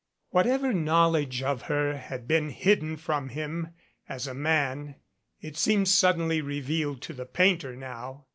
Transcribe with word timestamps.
Whatever 0.31 0.73
knowledge 0.73 1.43
of 1.43 1.61
her 1.69 1.95
had 1.95 2.27
been 2.27 2.49
hidden 2.49 2.97
from 2.97 3.29
him 3.29 3.75
as 4.09 4.25
a 4.25 4.33
man, 4.33 4.95
it 5.41 5.55
seemed 5.57 5.89
suddenly 5.89 6.41
revealed 6.41 7.03
to 7.03 7.13
the 7.13 7.27
painter 7.27 7.75
now. 7.75 8.25